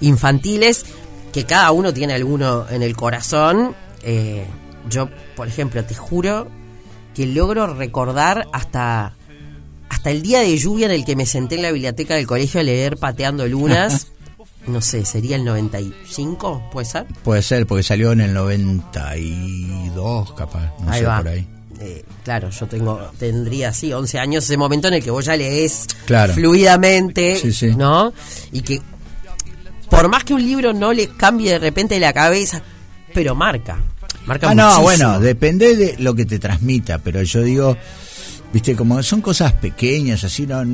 infantiles, 0.00 0.84
que 1.32 1.44
cada 1.44 1.72
uno 1.72 1.92
tiene 1.92 2.14
alguno 2.14 2.66
en 2.68 2.82
el 2.82 2.96
corazón. 2.96 3.74
Eh, 4.02 4.46
yo, 4.88 5.08
por 5.34 5.48
ejemplo, 5.48 5.84
te 5.84 5.94
juro 5.94 6.48
que 7.14 7.26
logro 7.26 7.74
recordar 7.74 8.46
hasta, 8.52 9.14
hasta 9.88 10.10
el 10.10 10.22
día 10.22 10.40
de 10.40 10.56
lluvia 10.56 10.86
en 10.86 10.92
el 10.92 11.04
que 11.04 11.16
me 11.16 11.26
senté 11.26 11.56
en 11.56 11.62
la 11.62 11.72
biblioteca 11.72 12.14
del 12.14 12.26
colegio 12.26 12.60
a 12.60 12.62
leer 12.62 12.96
Pateando 12.96 13.46
Lunas. 13.48 14.08
no 14.66 14.80
sé, 14.80 15.04
¿sería 15.04 15.36
el 15.36 15.44
95? 15.44 16.70
¿Puede 16.70 16.86
ser? 16.86 17.06
Puede 17.24 17.42
ser, 17.42 17.66
porque 17.66 17.82
salió 17.82 18.12
en 18.12 18.20
el 18.20 18.34
92, 18.34 20.32
capaz. 20.34 20.72
No 20.80 20.92
sé, 20.92 21.04
por 21.04 21.28
ahí. 21.28 21.53
Eh, 21.84 22.02
claro, 22.24 22.48
yo 22.48 22.66
tengo 22.66 23.10
tendría 23.18 23.68
así 23.68 23.92
11 23.92 24.18
años, 24.18 24.44
ese 24.44 24.56
momento 24.56 24.88
en 24.88 24.94
el 24.94 25.04
que 25.04 25.10
vos 25.10 25.26
ya 25.26 25.36
lees 25.36 25.86
fluidamente, 26.32 27.42
¿no? 27.76 28.10
Y 28.52 28.62
que 28.62 28.80
por 29.90 30.08
más 30.08 30.24
que 30.24 30.32
un 30.32 30.42
libro 30.42 30.72
no 30.72 30.94
le 30.94 31.08
cambie 31.08 31.52
de 31.52 31.58
repente 31.58 32.00
la 32.00 32.14
cabeza, 32.14 32.62
pero 33.12 33.34
marca. 33.34 33.78
Marca 34.24 34.48
ah, 34.48 34.54
no, 34.54 34.80
bueno, 34.80 35.20
depende 35.20 35.76
de 35.76 35.96
lo 35.98 36.14
que 36.14 36.24
te 36.24 36.38
transmita, 36.38 36.98
pero 37.00 37.22
yo 37.22 37.42
digo, 37.42 37.76
viste, 38.50 38.74
como 38.74 39.02
son 39.02 39.20
cosas 39.20 39.52
pequeñas, 39.52 40.24
así 40.24 40.46
no, 40.46 40.64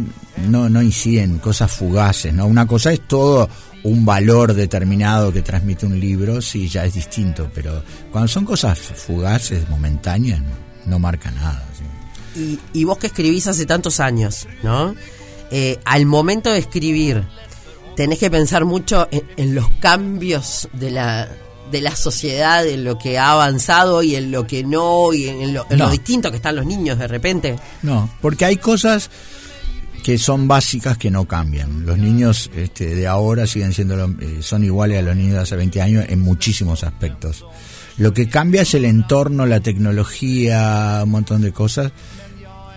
no, 0.47 0.69
no 0.69 0.81
inciden, 0.81 1.39
cosas 1.39 1.73
fugaces, 1.73 2.33
¿no? 2.33 2.47
Una 2.47 2.69
cosa 2.69 2.93
es 2.93 3.01
todo 3.09 3.51
un 3.83 4.05
valor 4.05 4.55
determinado 4.55 5.33
que 5.33 5.43
transmite 5.43 5.87
un 5.87 5.99
libro, 5.99 6.41
sí, 6.41 6.69
ya 6.69 6.85
es 6.85 6.95
distinto, 6.95 7.51
pero 7.53 7.83
cuando 8.13 8.29
son 8.29 8.45
cosas 8.45 8.79
fugaces, 8.79 9.69
momentáneas, 9.69 10.41
no, 10.41 10.70
no 10.87 10.99
marca 10.99 11.31
nada. 11.31 11.67
Y, 12.37 12.59
y 12.73 12.85
vos 12.85 12.99
que 12.99 13.09
escribís 13.09 13.47
hace 13.49 13.67
tantos 13.67 13.99
años, 14.01 14.47
¿no? 14.63 14.95
Eh, 15.51 15.81
al 15.85 16.07
momento 16.07 16.51
de 16.51 16.59
escribir, 16.59 17.25
tenés 17.97 18.19
que 18.21 18.31
pensar 18.31 18.65
mucho 18.65 19.09
en, 19.11 19.23
en 19.37 19.55
los 19.55 19.69
cambios 19.81 20.69
de 20.73 20.91
la 20.93 21.29
de 21.73 21.81
la 21.81 21.95
sociedad, 21.95 22.67
en 22.67 22.83
lo 22.83 22.99
que 22.99 23.17
ha 23.17 23.31
avanzado 23.31 24.03
y 24.03 24.17
en 24.17 24.33
lo 24.33 24.45
que 24.45 24.65
no, 24.65 25.13
y 25.13 25.29
en 25.29 25.55
lo, 25.55 25.67
en 25.71 25.79
No. 25.79 25.85
lo 25.85 25.91
distinto 25.93 26.29
que 26.33 26.37
están 26.39 26.57
los 26.57 26.67
niños 26.67 26.99
de 26.99 27.07
repente. 27.07 27.57
No, 27.83 28.11
porque 28.21 28.45
hay 28.45 28.57
cosas 28.57 29.09
que 30.03 30.19
son 30.19 30.49
básicas 30.49 30.99
que 30.99 31.13
no 31.13 31.27
cambian. 31.29 31.87
Los 31.87 31.97
niños 31.99 32.51
este, 32.57 32.95
de 32.97 33.07
ahora 33.07 33.47
siguen 33.47 33.73
siendo 33.73 33.97
lo- 33.97 34.09
eh, 34.21 34.39
son 34.41 34.65
iguales 34.65 34.99
a 34.99 35.03
los 35.03 35.15
niños 35.15 35.35
de 35.35 35.41
hace 35.43 35.55
20 35.55 35.81
años 35.81 36.05
en 36.09 36.19
muchísimos 36.21 36.83
aspectos. 36.83 37.45
Lo 38.01 38.15
que 38.15 38.31
cambia 38.31 38.63
es 38.63 38.73
el 38.73 38.87
entorno, 38.87 39.45
la 39.45 39.61
tecnología, 39.61 41.03
un 41.05 41.11
montón 41.11 41.43
de 41.43 41.53
cosas, 41.53 41.93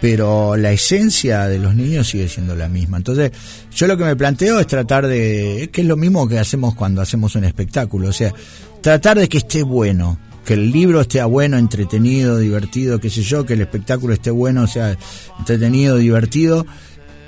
pero 0.01 0.57
la 0.57 0.73
esencia 0.73 1.47
de 1.47 1.59
los 1.59 1.75
niños 1.75 2.09
sigue 2.09 2.27
siendo 2.27 2.57
la 2.57 2.67
misma. 2.67 2.97
Entonces, 2.97 3.31
yo 3.73 3.87
lo 3.87 3.95
que 3.95 4.03
me 4.03 4.17
planteo 4.17 4.59
es 4.59 4.67
tratar 4.67 5.07
de, 5.07 5.69
que 5.71 5.79
es 5.79 5.87
lo 5.87 5.95
mismo 5.95 6.27
que 6.27 6.39
hacemos 6.39 6.75
cuando 6.75 7.01
hacemos 7.01 7.35
un 7.35 7.45
espectáculo, 7.45 8.09
o 8.09 8.11
sea, 8.11 8.33
tratar 8.81 9.17
de 9.17 9.29
que 9.29 9.37
esté 9.37 9.63
bueno, 9.63 10.19
que 10.43 10.55
el 10.55 10.73
libro 10.73 10.99
esté 10.99 11.23
bueno, 11.23 11.57
entretenido, 11.57 12.37
divertido, 12.37 12.99
qué 12.99 13.09
sé 13.09 13.21
yo, 13.21 13.45
que 13.45 13.53
el 13.53 13.61
espectáculo 13.61 14.13
esté 14.13 14.29
bueno, 14.29 14.63
o 14.63 14.67
sea, 14.67 14.97
entretenido, 15.39 15.95
divertido, 15.95 16.65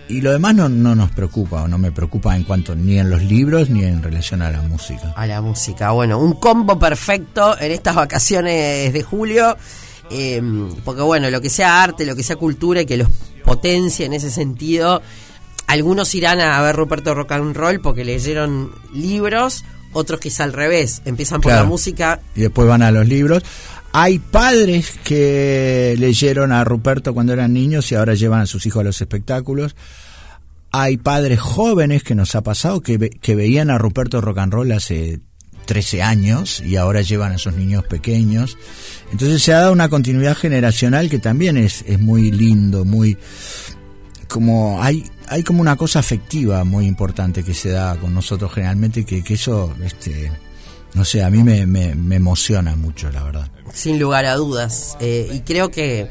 y 0.07 0.21
lo 0.21 0.31
demás 0.31 0.53
no, 0.55 0.69
no 0.69 0.95
nos 0.95 1.11
preocupa, 1.11 1.63
o 1.63 1.67
no 1.67 1.77
me 1.77 1.91
preocupa 1.91 2.35
en 2.35 2.43
cuanto 2.43 2.75
ni 2.75 2.97
en 2.99 3.09
los 3.09 3.23
libros 3.23 3.69
ni 3.69 3.83
en 3.83 4.03
relación 4.03 4.41
a 4.41 4.51
la 4.51 4.61
música. 4.61 5.13
A 5.15 5.25
la 5.27 5.41
música. 5.41 5.91
Bueno, 5.91 6.19
un 6.19 6.33
combo 6.33 6.77
perfecto 6.79 7.57
en 7.59 7.71
estas 7.71 7.95
vacaciones 7.95 8.93
de 8.93 9.03
julio. 9.03 9.57
eh, 10.11 10.41
porque 10.83 11.01
bueno, 11.01 11.29
lo 11.31 11.41
que 11.41 11.49
sea 11.49 11.81
arte, 11.81 12.05
lo 12.05 12.15
que 12.15 12.21
sea 12.23 12.35
cultura 12.35 12.81
y 12.81 12.85
que 12.85 12.97
los 12.97 13.07
potencie 13.43 14.05
en 14.05 14.13
ese 14.13 14.29
sentido. 14.29 15.01
Algunos 15.67 16.13
irán 16.13 16.39
a 16.39 16.61
ver 16.61 16.75
Ruperto 16.75 17.15
Rock 17.15 17.31
and 17.31 17.55
Roll 17.55 17.79
porque 17.81 18.05
leyeron 18.05 18.71
libros, 18.93 19.63
otros 19.93 20.19
quizá 20.19 20.43
al 20.43 20.53
revés, 20.53 21.01
empiezan 21.05 21.41
por 21.41 21.49
Claro. 21.51 21.63
la 21.63 21.69
música. 21.69 22.19
y 22.35 22.41
después 22.41 22.67
van 22.67 22.83
a 22.83 22.91
los 22.91 23.07
libros. 23.07 23.41
Hay 23.97 24.19
padres 24.19 24.93
que 25.05 25.95
leyeron 25.97 26.51
a 26.51 26.65
Ruperto 26.65 27.13
cuando 27.13 27.31
eran 27.31 27.53
niños 27.53 27.89
y 27.91 27.95
ahora 27.95 28.13
llevan 28.13 28.41
a 28.41 28.45
sus 28.45 28.65
hijos 28.65 28.81
a 28.81 28.83
los 28.83 28.99
espectáculos. 29.01 29.75
Hay 30.71 30.97
padres 30.97 31.39
jóvenes 31.39 32.03
que 32.03 32.13
nos 32.13 32.35
ha 32.35 32.41
pasado 32.41 32.81
que, 32.81 32.97
ve- 32.97 33.09
que 33.09 33.35
veían 33.35 33.69
a 33.69 33.77
Ruperto 33.77 34.19
Rock 34.19 34.39
and 34.39 34.51
Roll 34.51 34.71
hace 34.73 35.21
13 35.65 36.01
años 36.03 36.59
y 36.59 36.75
ahora 36.75 37.01
llevan 37.01 37.31
a 37.31 37.37
sus 37.37 37.53
niños 37.53 37.85
pequeños. 37.85 38.57
Entonces 39.13 39.41
se 39.41 39.53
ha 39.53 39.59
dado 39.61 39.71
una 39.71 39.87
continuidad 39.87 40.35
generacional 40.35 41.09
que 41.09 41.19
también 41.19 41.55
es, 41.55 41.85
es 41.87 41.97
muy 41.99 42.31
lindo, 42.31 42.83
muy 42.83 43.17
como 44.27 44.83
hay 44.83 45.05
hay 45.27 45.43
como 45.43 45.61
una 45.61 45.75
cosa 45.77 45.99
afectiva 45.99 46.63
muy 46.65 46.85
importante 46.85 47.43
que 47.43 47.53
se 47.53 47.69
da 47.69 47.95
con 47.95 48.13
nosotros 48.13 48.51
generalmente 48.53 49.05
que, 49.05 49.23
que 49.23 49.35
eso 49.35 49.73
este 49.83 50.31
no 50.95 51.05
sé 51.05 51.23
a 51.23 51.29
mí 51.29 51.43
me, 51.43 51.65
me, 51.67 51.93
me 51.95 52.15
emociona 52.15 52.75
mucho 52.75 53.11
la 53.11 53.23
verdad 53.23 53.51
sin 53.73 53.99
lugar 53.99 54.25
a 54.25 54.35
dudas. 54.35 54.95
Eh, 55.01 55.29
y 55.33 55.41
creo 55.41 55.69
que 55.69 56.07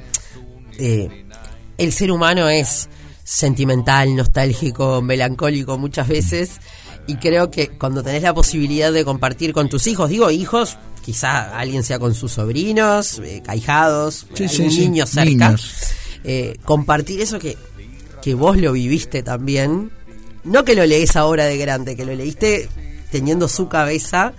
eh, 0.79 1.25
el 1.79 1.93
ser 1.93 2.11
humano 2.13 2.49
es 2.51 2.91
sentimental, 3.23 4.15
nostálgico, 4.15 5.01
melancólico 5.01 5.79
muchas 5.79 6.09
veces. 6.09 6.61
Y 7.07 7.17
creo 7.17 7.51
que 7.51 7.69
cuando 7.69 8.03
tenés 8.03 8.23
la 8.23 8.35
posibilidad 8.35 8.93
de 8.93 9.05
compartir 9.05 9.53
con 9.55 9.69
tus 9.71 9.87
hijos, 9.87 10.11
digo 10.11 10.31
hijos, 10.31 10.77
quizá 11.03 11.59
alguien 11.59 11.83
sea 11.85 11.99
con 11.99 12.15
sus 12.15 12.33
sobrinos, 12.33 13.19
eh, 13.25 13.43
cahijados, 13.45 14.27
Sí, 14.35 14.45
algún 14.45 14.49
sí, 14.49 14.71
sí, 14.71 14.81
niño 14.81 15.07
cerca, 15.07 15.25
niños. 15.49 15.73
eh, 16.25 16.57
compartir 16.65 17.21
eso 17.23 17.39
que, 17.39 17.57
que 18.23 18.35
vos 18.35 18.57
lo 18.59 18.73
viviste 18.73 19.23
también, 19.23 19.91
no 20.45 20.65
que 20.65 20.75
lo 20.75 20.85
lees 20.85 21.17
ahora 21.17 21.45
de 21.45 21.57
grande, 21.57 21.97
que 21.97 22.05
lo 22.05 22.15
leíste 22.15 22.69
teniendo 23.11 23.49
su 23.49 23.69
cabeza, 23.69 24.33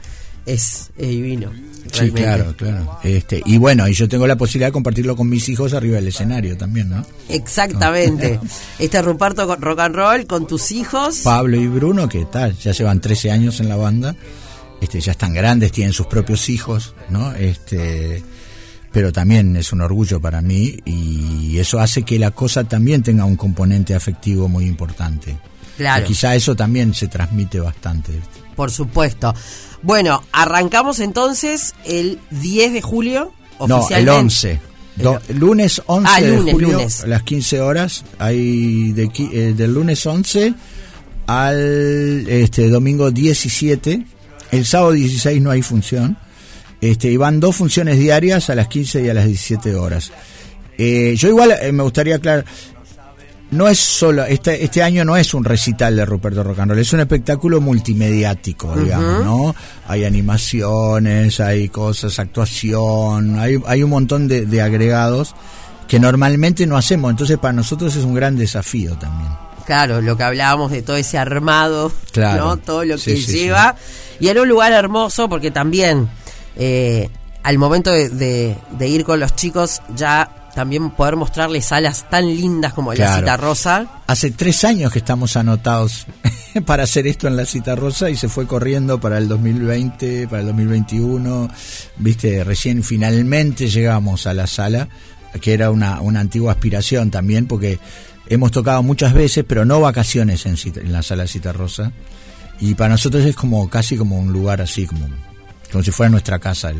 es, 0.45 0.91
es 0.97 1.07
divino. 1.09 1.51
sí 1.91 2.09
realmente. 2.09 2.21
claro 2.21 2.55
claro 2.57 2.99
este 3.03 3.41
y 3.45 3.57
bueno 3.57 3.87
y 3.87 3.93
yo 3.93 4.07
tengo 4.09 4.25
la 4.27 4.35
posibilidad 4.35 4.67
de 4.69 4.73
compartirlo 4.73 5.15
con 5.15 5.27
mis 5.29 5.47
hijos 5.49 5.73
arriba 5.73 5.95
del 5.95 6.07
escenario 6.07 6.57
también 6.57 6.89
no 6.89 7.05
Exactamente. 7.29 8.39
Este 8.79 9.01
Ruperto 9.01 9.47
con- 9.47 9.61
Rock 9.61 9.79
and 9.79 9.95
Roll 9.95 10.25
con 10.27 10.45
tus 10.47 10.71
hijos. 10.71 11.19
Pablo 11.23 11.57
y 11.57 11.67
Bruno 11.67 12.07
que 12.09 12.25
tal 12.25 12.55
ya 12.57 12.71
llevan 12.71 12.99
13 13.01 13.31
años 13.31 13.59
en 13.59 13.69
la 13.69 13.75
banda 13.75 14.15
este 14.81 14.99
ya 14.99 15.11
están 15.13 15.33
grandes 15.33 15.71
tienen 15.71 15.93
sus 15.93 16.07
propios 16.07 16.49
hijos 16.49 16.93
no 17.09 17.33
este 17.33 18.21
pero 18.91 19.11
también 19.11 19.55
es 19.57 19.73
un 19.73 19.81
orgullo 19.81 20.21
para 20.21 20.41
mí 20.41 20.77
y 20.85 21.57
eso 21.57 21.79
hace 21.79 22.03
que 22.03 22.17
la 22.19 22.31
cosa 22.31 22.63
también 22.65 23.03
tenga 23.03 23.25
un 23.25 23.35
componente 23.35 23.93
afectivo 23.95 24.47
muy 24.49 24.65
importante 24.65 25.37
Claro. 25.77 26.05
Y 26.05 26.07
quizá 26.07 26.33
eso 26.35 26.55
también 26.55 26.93
se 26.93 27.09
transmite 27.09 27.59
bastante 27.59 28.13
Por 28.55 28.71
supuesto. 28.71 29.33
Bueno, 29.81 30.23
arrancamos 30.31 30.99
entonces 30.99 31.73
el 31.85 32.19
10 32.31 32.73
de 32.73 32.81
julio. 32.81 33.31
no 33.59 33.65
el 33.65 33.71
Oficialmente. 33.73 34.11
11 34.19 34.59
Do- 34.95 35.21
lunes 35.33 35.81
11 35.87 36.09
Ah, 36.13 36.21
lunes, 36.21 36.45
de 36.45 36.51
julio 36.53 36.71
lunes. 36.71 37.03
a 37.03 37.07
las 37.07 37.23
15 37.23 37.59
horas 37.61 38.05
hay 38.17 38.93
de, 38.93 39.11
eh, 39.33 39.53
del 39.55 39.73
lunes 39.73 40.05
11 40.05 40.53
al 41.27 42.25
este 42.29 42.69
domingo 42.69 43.11
17 43.11 44.05
el 44.51 44.65
sábado 44.65 44.91
16 44.93 45.41
no 45.41 45.51
hay 45.51 45.61
función 45.61 46.17
este 46.81 47.11
y 47.11 47.17
van 47.17 47.39
dos 47.39 47.55
funciones 47.55 47.97
diarias 47.99 48.49
a 48.49 48.55
las 48.55 48.67
15 48.67 49.03
y 49.05 49.09
a 49.09 49.13
las 49.13 49.25
17 49.25 49.75
horas 49.75 50.11
Eh, 50.77 51.15
yo 51.17 51.29
igual 51.29 51.51
eh, 51.61 51.71
me 51.71 51.83
gustaría 51.83 52.15
aclarar 52.17 52.45
no 53.51 53.67
es 53.67 53.79
solo 53.79 54.25
este 54.25 54.63
este 54.63 54.81
año 54.83 55.05
no 55.05 55.15
es 55.15 55.33
un 55.33 55.43
recital 55.43 55.95
de 55.95 56.05
Ruperto 56.05 56.43
Roll, 56.43 56.79
es 56.79 56.91
un 56.93 56.99
espectáculo 56.99 57.61
multimediático 57.61 58.75
digamos 58.75 59.23
no 59.23 59.55
hay 59.87 60.03
animaciones 60.03 61.39
hay 61.39 61.69
cosas 61.69 62.17
actuación 62.19 63.37
hay 63.39 63.57
hay 63.67 63.83
un 63.83 63.89
montón 63.89 64.27
de, 64.27 64.45
de 64.45 64.61
agregados 64.61 65.35
que 65.87 65.99
normalmente 65.99 66.65
no 66.65 66.77
hacemos 66.77 67.11
entonces 67.11 67.37
para 67.37 67.53
nosotros 67.53 67.95
es 67.95 68.03
un 68.03 68.13
gran 68.15 68.35
desafío 68.35 68.95
también 68.97 69.29
Claro, 69.65 69.99
lo 69.99 70.15
que 70.15 70.21
hablábamos 70.21 70.69
de 70.69 70.83
todo 70.83 70.95
ese 70.95 71.17
armado, 71.17 71.91
Claro. 72.11 72.45
¿no? 72.45 72.57
Todo 72.57 72.85
lo 72.85 72.99
Sí, 72.99 73.15
que 73.15 73.17
sí, 73.21 73.31
lleva. 73.39 73.75
Y 74.19 74.27
era 74.27 74.43
un 74.43 74.47
lugar 74.47 74.71
hermoso 74.71 75.27
porque 75.27 75.49
también 75.49 76.07
eh, 76.55 77.09
al 77.41 77.57
momento 77.57 77.89
de, 77.91 78.09
de- 78.09 78.55
de 78.77 78.87
ir 78.87 79.03
con 79.03 79.19
los 79.19 79.35
chicos 79.35 79.81
ya 79.95 80.29
también 80.55 80.91
poder 80.91 81.17
mostrarles 81.17 81.65
salas 81.65 82.09
tan 82.09 82.25
lindas 82.25 82.73
como 82.73 82.93
la 82.93 82.95
Claro. 82.95 83.19
Cita 83.19 83.37
Rosa. 83.37 83.87
hace 84.07 84.31
tres 84.31 84.63
años 84.63 84.91
que 84.91 84.99
estamos 84.99 85.35
anotados 85.35 86.07
para 86.65 86.83
hacer 86.83 87.05
esto 87.05 87.27
en 87.27 87.35
la 87.35 87.45
cita 87.45 87.75
rosa 87.75 88.09
y 88.09 88.15
se 88.15 88.29
fue 88.29 88.47
corriendo 88.47 88.99
para 88.99 89.17
el 89.17 89.27
2020, 89.27 90.27
para 90.27 90.39
el 90.39 90.47
2021. 90.47 91.49
Viste, 91.97 92.43
recién 92.43 92.83
finalmente 92.83 93.67
llegamos 93.69 94.25
a 94.25 94.33
la 94.33 94.47
sala, 94.47 94.87
que 95.41 95.53
era 95.53 95.69
una, 95.69 95.99
una 96.01 96.21
antigua 96.21 96.53
aspiración 96.53 97.11
también, 97.11 97.45
porque 97.45 97.79
hemos 98.27 98.51
tocado 98.51 98.81
muchas 98.83 99.13
veces, 99.13 99.43
pero 99.47 99.65
no 99.65 99.81
vacaciones 99.81 100.45
en, 100.45 100.55
la 100.91 101.03
sala 101.03 101.27
cita 101.27 101.51
rosa. 101.51 101.91
Y 102.59 102.75
para 102.75 102.91
nosotros 102.91 103.25
es 103.25 103.35
como 103.35 103.69
casi 103.69 103.97
como 103.97 104.17
un 104.17 104.31
lugar 104.31 104.61
así, 104.61 104.85
como, 104.85 105.09
como 105.71 105.83
si 105.83 105.91
fuera 105.91 106.09
nuestra 106.09 106.39
casa. 106.39 106.71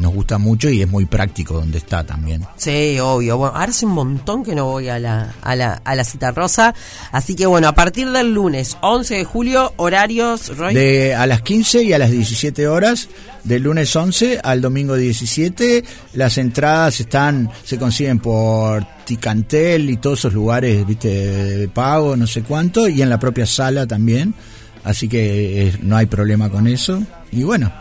Nos 0.00 0.14
gusta 0.14 0.38
mucho 0.38 0.70
y 0.70 0.80
es 0.80 0.88
muy 0.88 1.04
práctico 1.04 1.54
donde 1.54 1.78
está 1.78 2.04
también. 2.04 2.46
Sí, 2.56 2.98
obvio. 2.98 3.36
Bueno, 3.36 3.54
ahora 3.54 3.70
hace 3.70 3.84
un 3.84 3.92
montón 3.92 4.42
que 4.42 4.54
no 4.54 4.64
voy 4.64 4.88
a 4.88 4.98
la, 4.98 5.34
a 5.42 5.54
la, 5.54 5.74
a 5.84 5.94
la 5.94 6.04
Cita 6.04 6.30
Rosa. 6.30 6.74
Así 7.12 7.36
que 7.36 7.46
bueno, 7.46 7.68
a 7.68 7.74
partir 7.74 8.10
del 8.10 8.32
lunes 8.32 8.78
11 8.80 9.16
de 9.16 9.24
julio, 9.24 9.72
horarios, 9.76 10.56
Roy. 10.56 10.74
De 10.74 11.14
a 11.14 11.26
las 11.26 11.42
15 11.42 11.82
y 11.84 11.92
a 11.92 11.98
las 11.98 12.10
17 12.10 12.66
horas, 12.66 13.08
del 13.44 13.62
lunes 13.62 13.94
11 13.94 14.40
al 14.42 14.60
domingo 14.60 14.96
17. 14.96 15.84
Las 16.14 16.38
entradas 16.38 17.00
están 17.00 17.50
se 17.64 17.78
consiguen 17.78 18.18
por 18.20 18.86
Ticantel 19.04 19.90
y 19.90 19.98
todos 19.98 20.20
esos 20.20 20.32
lugares, 20.32 20.86
viste, 20.86 21.08
de 21.08 21.68
pago, 21.68 22.16
no 22.16 22.26
sé 22.26 22.42
cuánto, 22.42 22.88
y 22.88 23.02
en 23.02 23.10
la 23.10 23.18
propia 23.18 23.44
sala 23.46 23.86
también. 23.86 24.34
Así 24.82 25.08
que 25.08 25.68
eh, 25.68 25.78
no 25.82 25.96
hay 25.96 26.06
problema 26.06 26.48
con 26.48 26.66
eso. 26.66 27.02
Y 27.32 27.42
bueno, 27.42 27.72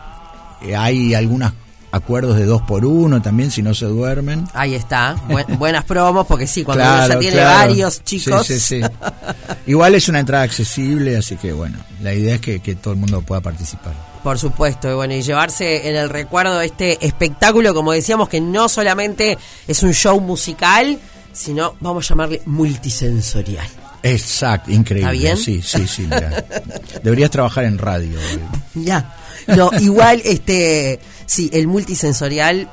eh, 0.61 0.75
hay 0.75 1.13
algunas 1.13 1.53
acuerdos 1.91 2.37
de 2.37 2.45
dos 2.45 2.61
por 2.61 2.85
uno 2.85 3.21
también 3.21 3.51
si 3.51 3.61
no 3.61 3.73
se 3.73 3.85
duermen. 3.85 4.47
Ahí 4.53 4.75
está, 4.75 5.15
buenas 5.57 5.83
promos 5.85 6.25
porque 6.27 6.47
sí, 6.47 6.63
cuando 6.63 6.83
uno 6.83 7.07
ya 7.07 7.19
tiene 7.19 7.43
varios 7.43 8.03
chicos. 8.03 8.45
Sí, 8.45 8.59
sí, 8.59 8.81
sí. 8.81 8.87
Igual 9.65 9.95
es 9.95 10.09
una 10.09 10.19
entrada 10.19 10.43
accesible, 10.43 11.17
así 11.17 11.35
que 11.37 11.51
bueno, 11.53 11.77
la 12.01 12.13
idea 12.13 12.35
es 12.35 12.41
que, 12.41 12.59
que 12.59 12.75
todo 12.75 12.93
el 12.93 12.99
mundo 12.99 13.21
pueda 13.21 13.41
participar. 13.41 13.93
Por 14.23 14.37
supuesto, 14.37 14.91
y 14.91 14.93
bueno, 14.93 15.13
y 15.13 15.21
llevarse 15.21 15.89
en 15.89 15.95
el 15.95 16.09
recuerdo 16.09 16.59
este 16.61 17.05
espectáculo, 17.05 17.73
como 17.73 17.93
decíamos, 17.93 18.27
que 18.27 18.41
no 18.41 18.67
solamente 18.67 19.37
es 19.65 19.81
un 19.81 19.93
show 19.93 20.19
musical, 20.19 20.99
sino, 21.31 21.75
vamos 21.79 22.05
a 22.05 22.09
llamarle 22.09 22.41
multisensorial. 22.45 23.67
Exacto, 24.03 24.71
increíble. 24.71 25.11
¿Está 25.11 25.21
bien? 25.21 25.37
Sí, 25.37 25.61
sí, 25.61 25.87
sí. 25.87 26.07
Deberías 27.03 27.29
trabajar 27.29 27.65
en 27.65 27.77
radio. 27.77 28.19
Ya. 28.73 29.15
No, 29.47 29.71
igual, 29.79 30.21
este, 30.25 30.99
sí, 31.29 31.49
el 31.53 31.67
multisensorial, 31.67 32.67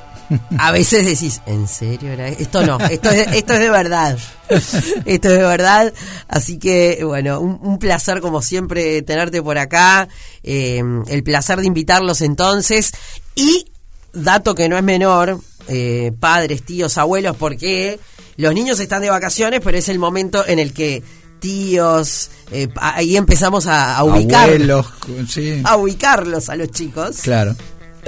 a 0.57 0.71
veces 0.71 1.05
decís, 1.05 1.41
¿en 1.45 1.67
serio? 1.67 2.11
Esto 2.13 2.65
no, 2.65 2.79
esto 2.79 3.09
es, 3.11 3.27
esto 3.33 3.53
es 3.53 3.59
de 3.59 3.69
verdad. 3.69 4.17
Esto 4.49 5.29
es 5.29 5.37
de 5.37 5.43
verdad. 5.43 5.93
Así 6.27 6.57
que, 6.57 7.03
bueno, 7.03 7.39
un, 7.39 7.77
placer 7.77 8.19
como 8.19 8.41
siempre 8.41 9.01
tenerte 9.03 9.41
por 9.43 9.57
acá. 9.57 10.07
Eh, 10.43 10.81
el 11.07 11.23
placer 11.23 11.59
de 11.61 11.67
invitarlos 11.67 12.21
entonces. 12.21 12.93
Y, 13.35 13.67
dato 14.11 14.55
que 14.55 14.67
no 14.67 14.77
es 14.77 14.83
menor, 14.83 15.39
eh, 15.67 16.11
padres, 16.19 16.63
tíos, 16.63 16.97
abuelos, 16.97 17.37
porque 17.37 17.99
los 18.37 18.53
niños 18.53 18.79
están 18.79 19.03
de 19.03 19.11
vacaciones, 19.11 19.61
pero 19.63 19.77
es 19.77 19.87
el 19.89 19.99
momento 19.99 20.45
en 20.47 20.57
el 20.57 20.73
que 20.73 21.03
tíos, 21.39 22.31
eh, 22.51 22.67
ahí 22.77 23.15
empezamos 23.15 23.67
a, 23.67 24.03
ubicar, 24.03 24.49
a 25.63 25.77
ubicarlos 25.77 26.49
a 26.49 26.55
los 26.55 26.71
chicos. 26.71 27.17
Claro. 27.21 27.55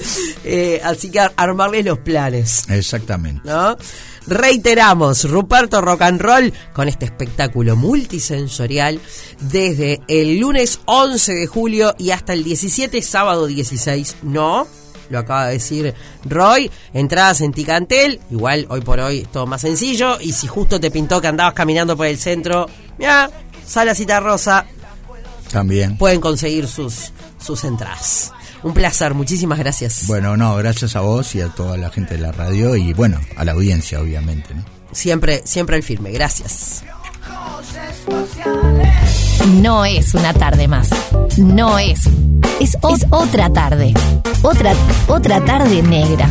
Eh, 0.46 0.82
así 0.84 1.12
que 1.12 1.20
armarles 1.36 1.86
los 1.86 2.00
planes. 2.00 2.63
Exactamente. 2.70 3.41
¿no? 3.44 3.77
Reiteramos, 4.25 5.29
Ruperto 5.29 5.82
Rock 5.82 6.01
and 6.03 6.22
Roll 6.22 6.53
con 6.74 6.88
este 6.88 7.06
espectáculo 7.06 7.75
multisensorial 7.75 9.00
desde 9.39 10.01
el 10.08 10.39
lunes 10.39 10.79
11 10.86 11.34
de 11.34 11.48
julio 11.48 11.96
y 11.98 12.12
hasta 12.12 12.34
el 12.34 12.44
17, 12.44 13.01
sábado 13.01 13.48
16, 13.48 14.18
¿no? 14.24 14.68
lo 15.10 15.20
acaba 15.20 15.48
de 15.48 15.53
decir 15.53 15.94
Roy, 16.25 16.70
entradas 16.94 17.41
en 17.41 17.51
Ticantel, 17.51 18.20
igual 18.29 18.68
hoy 18.70 18.82
por 18.82 19.00
hoy 19.00 19.20
es 19.20 19.32
todo 19.32 19.46
más 19.48 19.62
sencillo, 19.62 20.20
y 20.22 20.32
si 20.32 20.48
justo 20.48 20.79
te 20.79 20.91
pintó 20.91 21.20
que 21.20 21.27
andabas 21.27 21.53
caminando 21.53 21.98
por 21.98 22.06
el 22.06 22.18
centro, 22.18 22.68
ya, 22.98 23.29
sala 23.65 23.96
cita 23.96 24.20
rosa, 24.20 24.65
también 25.51 25.98
pueden 25.98 26.22
conseguir 26.22 26.68
sus, 26.68 27.12
sus 27.44 27.63
entradas. 27.63 28.32
Un 28.63 28.74
placer, 28.74 29.13
muchísimas 29.13 29.60
gracias. 29.60 30.08
Bueno, 30.08 30.36
no, 30.36 30.56
gracias 30.56 30.96
a 30.96 31.01
vos 31.01 31.34
y 31.36 31.42
a 31.42 31.48
toda 31.50 31.78
la 31.78 31.89
gente 31.89 32.16
de 32.16 32.22
la 32.22 32.32
radio 32.32 32.75
y 32.75 32.94
bueno, 32.94 33.20
a 33.36 33.46
la 33.46 33.54
audiencia 33.54 34.01
obviamente. 34.01 34.56
Siempre, 34.92 35.42
siempre 35.46 35.78
el 35.78 35.84
firme, 35.84 36.12
gracias. 36.12 36.84
No 39.62 39.86
es 39.86 40.13
una 40.13 40.34
tarde 40.34 40.68
más. 40.68 40.89
No 41.38 41.80
es. 41.80 42.01
Es, 42.60 42.78
otra 43.10 43.50
tarde. 43.51 43.94
Otra, 44.42 44.74
otra 45.08 45.44
tarde 45.46 45.82
negra. 45.82 46.28